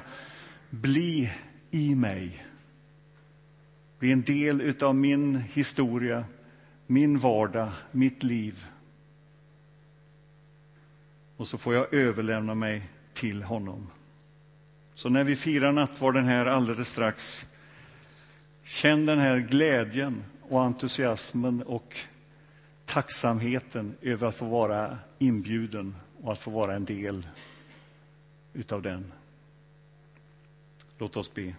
bli 0.71 1.33
i 1.71 1.95
mig, 1.95 2.47
bli 3.99 4.13
en 4.13 4.23
del 4.23 4.75
av 4.83 4.95
min 4.95 5.37
historia 5.37 6.25
min 6.91 7.19
vardag, 7.19 7.73
mitt 7.93 8.23
liv. 8.23 8.67
Och 11.37 11.49
så 11.49 11.59
får 11.59 11.75
jag 11.75 11.95
överlämna 11.95 12.55
mig 12.55 12.83
till 13.15 13.43
honom. 13.43 13.87
Så 14.95 15.09
när 15.09 15.25
vi 15.25 15.37
firar 15.37 15.73
nattvarden 15.73 16.25
här 16.25 16.47
alldeles 16.47 16.89
strax, 16.89 17.47
känn 18.63 19.07
den 19.07 19.19
här 19.19 19.39
glädjen 19.39 20.25
och 20.43 20.63
entusiasmen 20.63 21.63
och 21.63 21.97
tacksamheten 22.85 23.95
över 24.03 24.27
att 24.27 24.35
få 24.35 24.45
vara 24.45 24.99
inbjuden 25.19 25.97
och 26.23 26.33
att 26.33 26.39
få 26.39 26.51
vara 26.51 26.75
en 26.75 26.85
del 26.85 27.29
utav 28.53 28.83
den. 28.83 29.13
Låt 30.99 31.17
oss 31.17 31.35
be. 31.35 31.55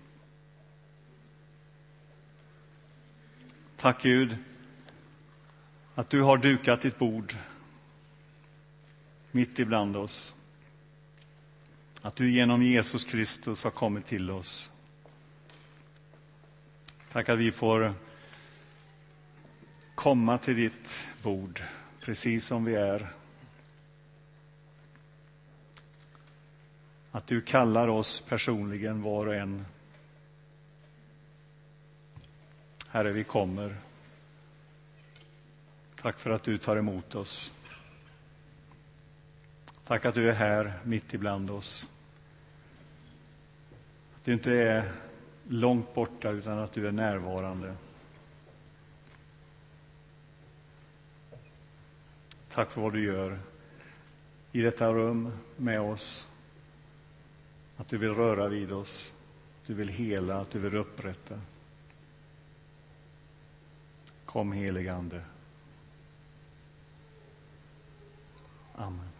Tack 3.78 4.04
Gud 4.04 4.38
att 6.00 6.10
du 6.10 6.22
har 6.22 6.38
dukat 6.38 6.82
ditt 6.82 6.98
bord 6.98 7.36
mitt 9.32 9.60
ibland 9.60 9.98
oss. 9.98 10.36
Att 12.02 12.16
du 12.16 12.32
genom 12.32 12.64
Jesus 12.64 13.04
Kristus 13.04 13.64
har 13.64 13.72
kommit 13.72 14.06
till 14.06 14.32
oss. 14.32 14.72
Tack 17.12 17.30
att 17.30 17.40
vi 17.40 17.52
får 17.52 17.94
komma 19.96 20.38
till 20.38 20.56
ditt 20.56 21.08
bord 21.24 21.64
precis 22.00 22.46
som 22.46 22.66
vi 22.66 22.76
är. 22.76 23.10
Att 27.12 27.28
du 27.28 27.42
kallar 27.42 27.88
oss 27.88 28.22
personligen 28.22 29.02
var 29.02 29.26
och 29.26 29.36
en. 29.36 29.66
Herre, 32.90 33.12
vi 33.12 33.24
kommer. 33.24 33.88
Tack 36.02 36.20
för 36.20 36.30
att 36.30 36.44
du 36.44 36.58
tar 36.58 36.78
emot 36.78 37.16
oss. 37.16 37.54
Tack 39.84 40.06
att 40.06 40.16
du 40.16 40.30
är 40.30 40.34
här 40.34 40.80
mitt 40.84 41.14
ibland 41.14 41.52
oss. 41.52 41.90
Att 44.16 44.26
du 44.26 44.34
inte 44.34 44.52
är 44.52 44.92
långt 45.48 45.94
borta, 45.94 46.30
utan 46.30 46.60
att 46.60 46.74
du 46.74 46.88
är 46.88 46.92
närvarande. 46.92 47.76
Tack 52.52 52.72
för 52.72 52.82
vad 52.82 52.94
du 52.94 53.04
gör 53.04 53.40
i 54.52 54.62
detta 54.62 54.94
rum 54.94 55.32
med 55.58 55.82
oss. 55.82 56.30
Att 57.78 57.88
du 57.88 57.98
vill 57.98 58.14
röra 58.14 58.48
vid 58.48 58.72
oss, 58.72 59.14
du 59.66 59.74
vill 59.74 59.90
hela, 59.90 60.40
att 60.40 60.52
du 60.52 60.60
vill 60.60 60.76
upprätta. 60.76 61.42
Kom, 64.26 64.52
heligande. 64.52 65.22
Amen. 68.80 69.18